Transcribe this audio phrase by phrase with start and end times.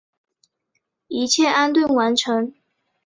[1.09, 2.55] 一切安顿完成